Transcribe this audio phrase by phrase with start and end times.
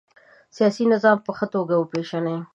[0.55, 2.37] سیاسي نظام په ښه توګه وپيژنئ.